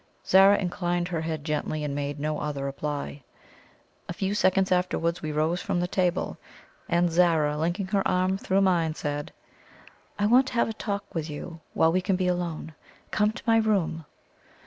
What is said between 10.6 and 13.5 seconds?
a talk with you while we can be alone. Come to